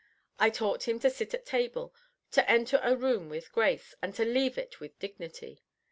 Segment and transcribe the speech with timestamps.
[0.39, 1.93] I taught him to sit at table;
[2.31, 5.61] to enter a room with grace, and to leave it with dignity.